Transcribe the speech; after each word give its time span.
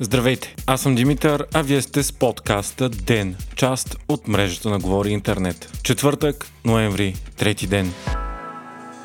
Здравейте, 0.00 0.54
аз 0.66 0.80
съм 0.80 0.94
Димитър, 0.94 1.46
а 1.54 1.62
вие 1.62 1.82
сте 1.82 2.02
с 2.02 2.12
подкаста 2.12 2.88
ДЕН, 2.88 3.36
част 3.56 3.96
от 4.08 4.28
мрежата 4.28 4.70
на 4.70 4.78
Говори 4.78 5.10
Интернет. 5.10 5.80
Четвъртък, 5.82 6.46
ноември, 6.64 7.14
трети 7.36 7.66
ден. 7.66 7.92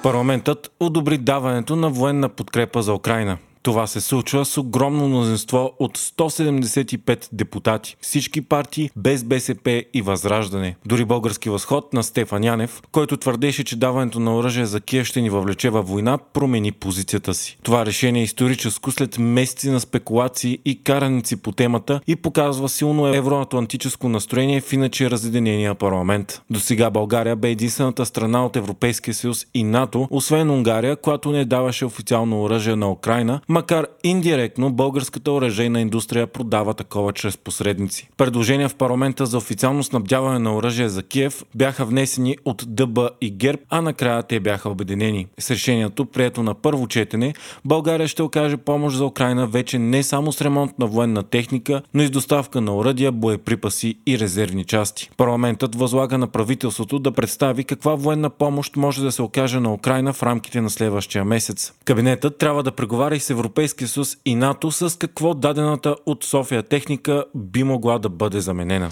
Парламентът 0.04 0.72
одобри 0.79 1.17
даването 1.17 1.76
на 1.76 1.90
военна 1.90 2.29
подкрепа 2.29 2.81
за 2.81 2.94
Украина– 2.94 3.38
това 3.63 3.87
се 3.87 4.01
случва 4.01 4.46
с 4.46 4.57
огромно 4.57 5.07
мнозинство 5.07 5.71
от 5.79 5.97
175 5.97 7.28
депутати. 7.33 7.96
Всички 8.01 8.41
партии 8.41 8.89
без 8.96 9.23
БСП 9.23 9.83
и 9.94 10.01
Възраждане. 10.01 10.76
Дори 10.85 11.05
български 11.05 11.49
възход 11.49 11.94
на 11.94 12.03
Стефан 12.03 12.44
Янев, 12.44 12.81
който 12.91 13.17
твърдеше, 13.17 13.63
че 13.63 13.76
даването 13.76 14.19
на 14.19 14.37
оръжие 14.37 14.65
за 14.65 14.81
Киев 14.81 15.08
ще 15.08 15.22
ни 15.22 15.29
въвлече 15.29 15.69
във 15.69 15.87
война, 15.87 16.17
промени 16.17 16.72
позицията 16.72 17.34
си. 17.34 17.58
Това 17.64 17.86
решение 17.86 18.22
е 18.22 18.23
историческо 18.23 18.91
след 18.91 19.17
месеци 19.20 19.70
на 19.70 19.80
спекулации 19.80 20.59
и 20.66 20.84
караници 20.84 21.36
по 21.36 21.52
темата 21.52 22.02
и 22.08 22.16
показва 22.16 22.70
силно 22.70 23.08
евроатлантическо 23.08 24.09
настроение 24.09 24.62
в 24.62 24.73
иначе 24.73 25.12
разединения 25.12 25.76
парламент. 25.76 26.41
До 26.50 26.59
сега 26.59 26.89
България 26.89 27.36
бе 27.36 27.50
единствената 27.50 28.05
страна 28.05 28.45
от 28.45 28.55
Европейския 28.55 29.14
съюз 29.14 29.45
и 29.53 29.64
НАТО, 29.64 30.08
освен 30.12 30.50
Унгария, 30.50 30.95
която 30.95 31.31
не 31.31 31.45
даваше 31.45 31.86
официално 31.86 32.44
оръжие 32.44 32.76
на 32.76 32.91
Украина, 32.91 33.41
макар 33.49 33.88
индиректно 34.03 34.73
българската 34.73 35.31
оръжейна 35.31 35.81
индустрия 35.81 36.27
продава 36.27 36.73
такова 36.73 37.13
чрез 37.13 37.38
посредници. 37.38 38.09
Предложения 38.17 38.70
в 38.70 38.75
парламента 38.75 39.25
за 39.25 39.38
официално 39.38 39.84
снабдяване 39.84 40.39
на 40.39 40.55
оръжие 40.55 40.89
за 40.89 41.03
Киев 41.03 41.44
бяха 41.55 41.85
внесени 41.85 42.38
от 42.45 42.63
ДБ 42.67 42.99
и 43.22 43.31
ГЕРБ, 43.31 43.62
а 43.70 43.81
накрая 43.81 44.23
те 44.23 44.39
бяха 44.39 44.70
обединени. 44.70 45.27
С 45.39 45.52
решението, 45.52 46.05
прието 46.05 46.44
на 46.44 46.53
първо 46.53 46.88
четене, 46.88 47.34
България 47.66 48.08
ще 48.08 48.23
окаже 48.23 48.58
помощ 48.58 48.97
за 48.97 49.06
Украина 49.06 49.47
вече 49.47 49.80
не 49.80 50.03
само 50.03 50.31
с 50.31 50.41
ремонт 50.41 50.80
на 50.80 50.88
военна 50.88 51.23
техника, 51.23 51.81
но 51.94 52.03
и 52.03 52.08
с 52.08 52.11
доставка 52.11 52.61
на 52.61 52.75
оръдия, 52.75 53.11
боеприпаси 53.11 53.95
и 54.08 54.19
резервни 54.19 54.66
части. 54.66 55.09
Парламентът 55.17 55.75
възлага 55.75 56.17
на 56.17 56.28
правителството 56.28 57.00
да 57.00 57.11
представи 57.11 57.63
каква 57.63 57.95
военна 57.95 58.30
помощ 58.30 58.75
може 58.75 59.02
да 59.02 59.11
се 59.11 59.22
окаже 59.22 59.59
на 59.59 59.73
Украина 59.73 60.13
в 60.13 60.23
рамките 60.23 60.61
на 60.61 60.69
следващия 60.69 61.25
месец. 61.25 61.73
Кабинетът 61.86 62.38
трябва 62.38 62.63
да 62.63 62.72
преговаря 62.72 63.16
и 63.16 63.19
с 63.19 63.39
Европейския 63.40 63.88
съюз 63.88 64.18
и 64.26 64.36
НАТО 64.36 64.72
с 64.72 64.98
какво 64.98 65.34
дадената 65.34 65.95
от 66.06 66.23
София 66.23 66.64
техника 66.64 67.26
би 67.36 67.64
могла 67.64 68.00
да 68.00 68.09
бъде 68.09 68.40
заменена. 68.40 68.90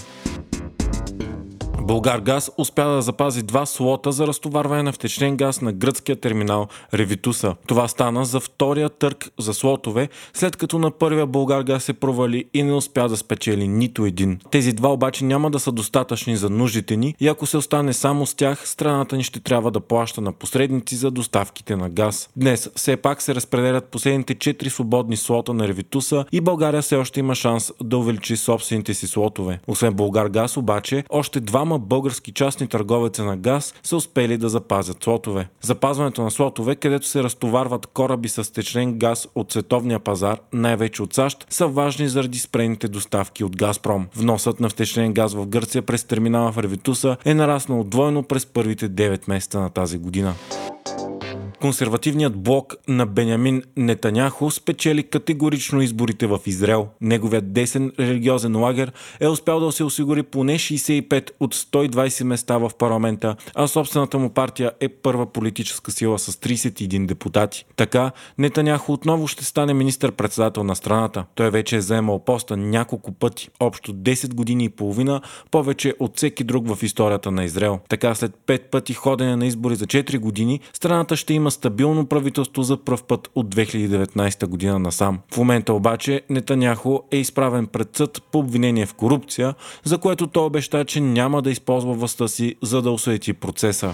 Българ 1.88 2.20
Газ 2.20 2.52
успя 2.58 2.86
да 2.86 3.02
запази 3.02 3.44
два 3.44 3.66
слота 3.66 4.12
за 4.12 4.28
разтоварване 4.28 4.84
на 4.84 4.92
втечнен 4.92 5.38
газ 5.38 5.62
на 5.62 5.74
гръцкия 5.74 6.16
терминал 6.16 6.68
Ревитуса. 6.94 7.56
Това 7.68 7.88
стана 7.88 8.26
за 8.26 8.40
втория 8.40 8.90
търг 8.90 9.30
за 9.40 9.54
слотове, 9.54 10.10
след 10.34 10.56
като 10.56 10.80
на 10.80 10.92
първия 10.92 11.26
Българ 11.26 11.64
Газ 11.64 11.84
се 11.84 11.94
провали 11.94 12.46
и 12.54 12.64
не 12.64 12.74
успя 12.74 13.10
да 13.10 13.18
спечели 13.18 13.68
нито 13.68 14.06
един. 14.06 14.40
Тези 14.52 14.74
два 14.74 14.90
обаче 14.90 15.26
няма 15.26 15.52
да 15.52 15.60
са 15.60 15.72
достатъчни 15.72 16.38
за 16.38 16.50
нуждите 16.50 16.98
ни 16.98 17.16
и 17.20 17.28
ако 17.28 17.46
се 17.46 17.58
остане 17.58 17.94
само 17.94 18.26
с 18.26 18.36
тях, 18.36 18.68
страната 18.68 19.18
ни 19.18 19.24
ще 19.24 19.40
трябва 19.40 19.72
да 19.72 19.80
плаща 19.80 20.22
на 20.22 20.32
посредници 20.32 20.96
за 20.96 21.12
доставките 21.12 21.76
на 21.76 21.90
газ. 21.90 22.30
Днес 22.36 22.70
все 22.76 22.98
пак 22.98 23.22
се 23.22 23.36
разпределят 23.36 23.86
последните 23.86 24.36
4 24.36 24.70
свободни 24.70 25.18
слота 25.18 25.54
на 25.54 25.68
Ревитуса 25.68 26.26
и 26.32 26.42
България 26.42 26.82
все 26.82 26.96
още 26.96 27.20
има 27.20 27.36
шанс 27.36 27.72
да 27.84 27.98
увеличи 27.98 28.38
собствените 28.38 28.94
си 28.94 29.08
слотове. 29.08 29.60
Освен 29.68 29.94
Българ 29.94 30.28
Газ 30.28 30.58
обаче, 30.58 31.04
още 31.10 31.40
двама 31.40 31.77
български 31.80 32.32
частни 32.32 32.68
търговеци 32.68 33.22
на 33.22 33.38
газ 33.38 33.74
са 33.84 33.96
успели 33.96 34.38
да 34.38 34.50
запазят 34.50 35.04
слотове. 35.04 35.48
Запазването 35.62 36.24
на 36.24 36.32
слотове, 36.32 36.76
където 36.76 37.08
се 37.08 37.24
разтоварват 37.24 37.86
кораби 37.86 38.30
с 38.30 38.54
течен 38.54 38.94
газ 39.00 39.28
от 39.36 39.52
световния 39.52 40.00
пазар, 40.00 40.40
най-вече 40.54 41.04
от 41.04 41.14
САЩ, 41.14 41.46
са 41.50 41.68
важни 41.68 42.08
заради 42.08 42.40
спрените 42.40 42.88
доставки 42.88 43.44
от 43.44 43.58
Газпром. 43.58 44.08
Вносът 44.16 44.60
на 44.60 44.70
втечнен 44.70 45.14
газ 45.14 45.34
в 45.34 45.46
Гърция 45.46 45.82
през 45.82 46.04
терминала 46.04 46.52
в 46.52 46.58
Ревитуса 46.58 47.18
е 47.26 47.34
нараснал 47.34 47.84
двойно 47.84 48.24
през 48.24 48.46
първите 48.46 48.90
9 48.90 49.22
месеца 49.28 49.60
на 49.60 49.70
тази 49.70 49.98
година 49.98 50.34
консервативният 51.62 52.38
блок 52.38 52.76
на 52.88 53.06
Бенямин 53.06 53.64
Нетаняхо 53.78 54.52
спечели 54.52 55.04
категорично 55.04 55.82
изборите 55.82 56.28
в 56.28 56.40
Израел. 56.46 56.88
Неговият 57.02 57.54
десен 57.54 57.92
религиозен 58.00 58.56
лагер 58.56 58.92
е 59.20 59.28
успял 59.28 59.60
да 59.60 59.72
се 59.72 59.84
осигури 59.84 60.24
поне 60.24 60.56
65 60.56 61.30
от 61.40 61.56
120 61.56 62.24
места 62.24 62.58
в 62.58 62.72
парламента, 62.80 63.36
а 63.56 63.68
собствената 63.68 64.18
му 64.18 64.30
партия 64.30 64.72
е 64.80 64.90
първа 64.90 65.26
политическа 65.26 65.92
сила 65.92 66.20
с 66.20 66.32
31 66.32 67.06
депутати. 67.06 67.66
Така, 67.76 68.12
Нетаняхо 68.38 68.94
отново 68.94 69.28
ще 69.28 69.46
стане 69.46 69.74
министър-председател 69.74 70.64
на 70.64 70.76
страната. 70.76 71.26
Той 71.36 71.50
вече 71.50 71.76
е 71.76 71.82
заемал 71.82 72.20
поста 72.20 72.58
няколко 72.58 73.12
пъти, 73.12 73.50
общо 73.60 73.94
10 73.94 74.34
години 74.34 74.64
и 74.64 74.70
половина, 74.70 75.22
повече 75.52 75.94
от 76.00 76.18
всеки 76.18 76.44
друг 76.44 76.76
в 76.76 76.84
историята 76.84 77.32
на 77.32 77.44
Израел. 77.44 77.80
Така, 77.90 78.16
след 78.16 78.32
5 78.48 78.62
пъти 78.70 78.94
ходене 78.94 79.36
на 79.36 79.46
избори 79.46 79.76
за 79.76 79.86
4 79.86 80.20
години, 80.20 80.60
страната 80.74 81.16
ще 81.16 81.34
има 81.34 81.47
има 81.48 81.52
стабилно 81.52 82.06
правителство 82.06 82.64
за 82.64 82.78
пръв 82.78 83.04
път 83.04 83.30
от 83.36 83.56
2019 83.56 84.48
година 84.48 84.80
насам. 84.80 85.20
В 85.34 85.38
момента 85.38 85.74
обаче 85.74 86.22
Нетаняхо 86.30 87.04
е 87.12 87.18
изправен 87.18 87.68
пред 87.68 87.98
съд 87.98 88.24
по 88.32 88.40
обвинение 88.40 88.86
в 88.86 88.94
корупция, 88.94 89.54
за 89.84 89.98
което 89.98 90.28
той 90.28 90.46
обеща, 90.46 90.86
че 90.86 91.02
няма 91.02 91.42
да 91.42 91.52
използва 91.52 91.94
властта 91.94 92.28
си, 92.28 92.56
за 92.64 92.82
да 92.82 92.92
освети 92.92 93.34
процеса. 93.34 93.94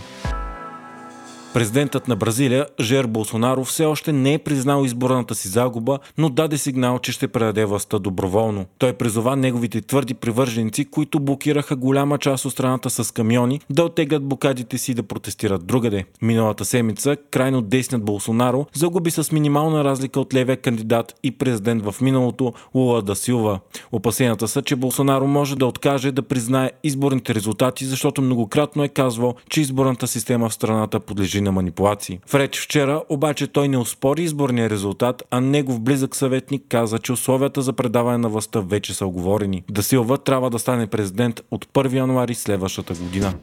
Президентът 1.54 2.08
на 2.08 2.16
Бразилия, 2.16 2.66
Жер 2.80 3.08
Болсонаро, 3.08 3.64
все 3.64 3.86
още 3.86 4.14
не 4.14 4.34
е 4.34 4.40
признал 4.40 4.86
изборната 4.86 5.36
си 5.36 5.48
загуба, 5.48 6.00
но 6.18 6.30
даде 6.30 6.58
сигнал, 6.58 7.00
че 7.00 7.12
ще 7.12 7.28
предаде 7.28 7.66
властта 7.66 8.00
доброволно. 8.00 8.66
Той 8.78 8.94
призова 8.94 9.36
неговите 9.36 9.82
твърди 9.82 10.14
привърженици, 10.14 10.86
които 10.86 11.20
блокираха 11.20 11.76
голяма 11.76 12.18
част 12.18 12.46
от 12.46 12.52
страната 12.52 12.90
с 12.90 13.14
камиони, 13.14 13.62
да 13.70 13.84
оттеглят 13.84 14.24
блокадите 14.24 14.78
си 14.78 14.94
да 14.94 15.04
протестират 15.04 15.66
другаде. 15.66 16.06
Миналата 16.22 16.66
седмица 16.66 17.18
крайно 17.32 17.62
десният 17.62 18.06
Болсонаро 18.06 18.66
загуби 18.74 19.12
с 19.12 19.32
минимална 19.32 19.84
разлика 19.84 20.20
от 20.20 20.34
левия 20.34 20.58
кандидат 20.58 21.16
и 21.24 21.32
президент 21.32 21.84
в 21.84 21.96
миналото 22.02 22.54
Лула 22.76 23.02
да 23.02 23.16
Силва. 23.16 23.60
Опасенията 23.92 24.48
са, 24.48 24.62
че 24.62 24.76
Болсонаро 24.76 25.28
може 25.28 25.56
да 25.56 25.66
откаже 25.66 26.12
да 26.12 26.22
признае 26.22 26.72
изборните 26.84 27.36
резултати, 27.36 27.86
защото 27.86 28.22
многократно 28.22 28.84
е 28.84 28.88
казвал, 28.88 29.36
че 29.50 29.62
изборната 29.62 30.08
система 30.08 30.50
в 30.50 30.54
страната 30.54 31.00
подлежи 31.00 31.43
на 31.44 31.52
манипулации. 31.52 32.20
В 32.26 32.36
реч 32.36 32.62
вчера 32.62 33.02
обаче 33.10 33.48
той 33.48 33.68
не 33.68 33.78
успори 33.78 34.24
изборния 34.24 34.70
резултат, 34.70 35.24
а 35.32 35.42
негов 35.42 35.80
близък 35.80 36.16
съветник 36.16 36.64
каза, 36.70 37.00
че 37.00 37.14
условията 37.14 37.62
за 37.62 37.74
предаване 37.74 38.18
на 38.18 38.30
властта 38.30 38.60
вече 38.60 38.94
са 38.94 39.06
оговорени. 39.06 39.64
Да 39.72 39.84
Силва 39.84 40.18
трябва 40.18 40.50
да 40.50 40.60
стане 40.60 40.88
президент 40.88 41.42
от 41.52 41.66
1 41.66 41.94
януари 41.94 42.34
следващата 42.34 42.94
година. 42.94 43.34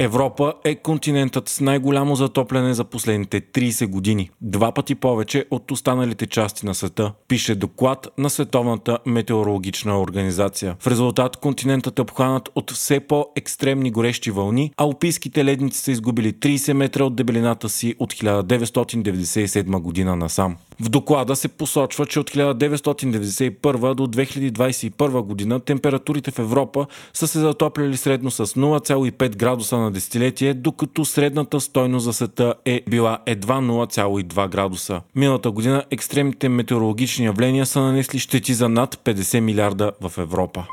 Европа 0.00 0.54
е 0.64 0.74
континентът 0.74 1.48
с 1.48 1.60
най-голямо 1.60 2.16
затопляне 2.16 2.74
за 2.74 2.84
последните 2.84 3.40
30 3.40 3.86
години. 3.86 4.30
Два 4.40 4.72
пъти 4.72 4.94
повече 4.94 5.44
от 5.50 5.70
останалите 5.70 6.26
части 6.26 6.66
на 6.66 6.74
света, 6.74 7.12
пише 7.28 7.54
доклад 7.54 8.08
на 8.18 8.30
Световната 8.30 8.98
метеорологична 9.06 10.00
организация. 10.00 10.76
В 10.80 10.86
резултат 10.86 11.36
континентът 11.36 11.98
е 11.98 12.02
обхванат 12.02 12.48
от 12.54 12.70
все 12.70 13.00
по-екстремни 13.00 13.90
горещи 13.90 14.30
вълни, 14.30 14.72
а 14.76 14.84
алпийските 14.84 15.44
ледници 15.44 15.80
са 15.80 15.90
изгубили 15.92 16.32
30 16.32 16.72
метра 16.72 17.04
от 17.04 17.16
дебелината 17.16 17.68
си 17.68 17.94
от 17.98 18.14
1997 18.14 19.78
година 19.78 20.16
насам. 20.16 20.56
В 20.80 20.88
доклада 20.88 21.36
се 21.36 21.48
посочва, 21.48 22.06
че 22.06 22.20
от 22.20 22.30
1991 22.30 23.94
до 23.94 24.06
2021 24.06 25.22
година 25.22 25.60
температурите 25.60 26.30
в 26.30 26.38
Европа 26.38 26.86
са 27.12 27.28
се 27.28 27.38
затопляли 27.38 27.96
средно 27.96 28.30
с 28.30 28.46
0,5 28.46 29.36
градуса 29.36 29.76
на 29.76 29.90
десетилетие, 29.90 30.54
докато 30.54 31.04
средната 31.04 31.60
стойност 31.60 32.04
за 32.04 32.12
света 32.12 32.54
е 32.64 32.82
била 32.88 33.18
едва 33.26 33.54
0,2 33.54 34.48
градуса. 34.48 35.00
Миналата 35.14 35.50
година 35.50 35.84
екстремните 35.90 36.48
метеорологични 36.48 37.24
явления 37.24 37.66
са 37.66 37.80
нанесли 37.80 38.18
щети 38.18 38.54
за 38.54 38.68
над 38.68 38.94
50 38.94 39.40
милиарда 39.40 39.92
в 40.00 40.18
Европа. 40.18 40.64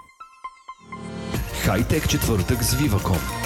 Хайтек 1.63 2.09
четвъртък 2.09 2.63
с 2.63 2.75
Viva.com 2.75 3.40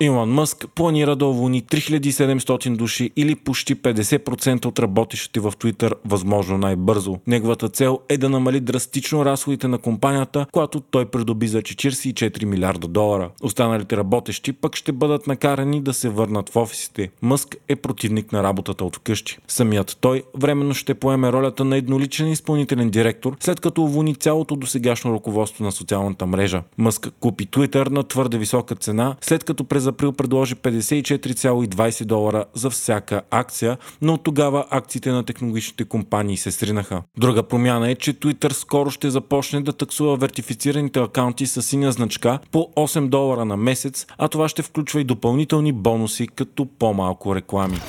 Илон 0.00 0.30
Мъск 0.30 0.66
планира 0.74 1.16
да 1.16 1.26
уволни 1.26 1.62
3700 1.62 2.76
души 2.76 3.10
или 3.16 3.34
почти 3.34 3.76
50% 3.76 4.66
от 4.66 4.78
работещите 4.78 5.40
в 5.40 5.52
Twitter 5.52 5.92
възможно 6.04 6.58
най-бързо. 6.58 7.18
Неговата 7.26 7.68
цел 7.68 7.98
е 8.08 8.18
да 8.18 8.28
намали 8.28 8.60
драстично 8.60 9.24
разходите 9.24 9.68
на 9.68 9.78
компанията, 9.78 10.46
която 10.52 10.80
той 10.80 11.04
придоби 11.04 11.48
за 11.48 11.62
44 11.62 12.44
милиарда 12.44 12.88
долара. 12.88 13.30
Останалите 13.42 13.96
работещи 13.96 14.52
пък 14.52 14.76
ще 14.76 14.92
бъдат 14.92 15.26
накарани 15.26 15.80
да 15.82 15.94
се 15.94 16.08
върнат 16.08 16.48
в 16.48 16.56
офисите. 16.56 17.10
Мъск 17.22 17.56
е 17.68 17.76
противник 17.76 18.32
на 18.32 18.42
работата 18.42 18.84
от 18.84 18.96
вкъщи. 18.96 19.38
Самият 19.48 19.96
той 20.00 20.22
временно 20.38 20.74
ще 20.74 20.94
поеме 20.94 21.32
ролята 21.32 21.64
на 21.64 21.76
едноличен 21.76 22.28
изпълнителен 22.28 22.90
директор, 22.90 23.36
след 23.40 23.60
като 23.60 23.82
уволни 23.82 24.14
цялото 24.14 24.56
досегашно 24.56 25.14
ръководство 25.14 25.64
на 25.64 25.72
социалната 25.72 26.26
мрежа. 26.26 26.62
Мъск 26.78 27.08
купи 27.20 27.46
Twitter 27.46 27.90
на 27.90 28.02
твърде 28.02 28.38
висока 28.38 28.74
цена, 28.74 29.16
след 29.20 29.44
като 29.44 29.64
през 29.64 29.83
през 29.84 29.88
април 29.88 30.12
предложи 30.12 30.54
54,20 30.54 32.04
долара 32.04 32.44
за 32.54 32.70
всяка 32.70 33.22
акция, 33.30 33.78
но 34.02 34.14
от 34.14 34.22
тогава 34.22 34.64
акциите 34.70 35.10
на 35.10 35.24
технологичните 35.24 35.84
компании 35.84 36.36
се 36.36 36.50
сринаха. 36.50 37.02
Друга 37.18 37.42
промяна 37.42 37.90
е, 37.90 37.94
че 37.94 38.14
Twitter 38.14 38.52
скоро 38.52 38.90
ще 38.90 39.10
започне 39.10 39.60
да 39.60 39.72
таксува 39.72 40.16
вертифицираните 40.16 41.00
акаунти 41.00 41.46
с 41.46 41.62
синя 41.62 41.92
значка 41.92 42.38
по 42.52 42.58
8 42.76 43.08
долара 43.08 43.44
на 43.44 43.56
месец, 43.56 44.06
а 44.18 44.28
това 44.28 44.48
ще 44.48 44.62
включва 44.62 45.00
и 45.00 45.04
допълнителни 45.04 45.72
бонуси 45.72 46.26
като 46.26 46.66
по-малко 46.78 47.34
реклами. 47.34 47.80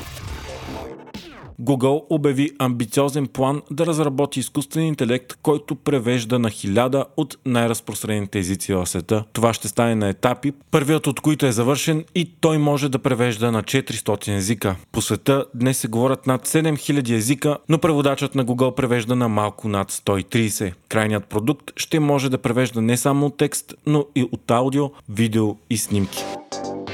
Google 1.62 2.04
обяви 2.10 2.52
амбициозен 2.60 3.28
план 3.28 3.62
да 3.72 3.86
разработи 3.86 4.40
изкуствен 4.40 4.84
интелект, 4.84 5.34
който 5.42 5.76
превежда 5.76 6.40
на 6.40 6.50
хиляда 6.50 7.06
от 7.18 7.38
най-разпространените 7.46 8.40
езици 8.40 8.74
в 8.74 8.86
света. 8.86 9.24
Това 9.34 9.54
ще 9.54 9.68
стане 9.68 9.96
на 9.96 10.10
етапи, 10.10 10.54
първият 10.72 11.08
от 11.08 11.20
които 11.20 11.46
е 11.46 11.52
завършен 11.52 12.06
и 12.16 12.32
той 12.42 12.58
може 12.58 12.90
да 12.90 13.00
превежда 13.00 13.52
на 13.52 13.64
400 13.64 14.38
езика. 14.38 14.76
По 14.92 15.02
света 15.02 15.46
днес 15.56 15.78
се 15.78 15.88
говорят 15.88 16.28
над 16.28 16.48
7000 16.48 17.16
езика, 17.16 17.58
но 17.70 17.78
преводачът 17.78 18.36
на 18.36 18.46
Google 18.46 18.76
превежда 18.76 19.16
на 19.16 19.30
малко 19.30 19.68
над 19.68 19.92
130. 19.92 20.74
Крайният 20.90 21.26
продукт 21.26 21.72
ще 21.78 22.00
може 22.00 22.30
да 22.30 22.38
превежда 22.38 22.82
не 22.82 22.98
само 22.98 23.30
текст, 23.30 23.74
но 23.86 24.06
и 24.16 24.24
от 24.32 24.52
аудио, 24.52 24.90
видео 25.10 25.56
и 25.70 25.78
снимки. 25.78 26.24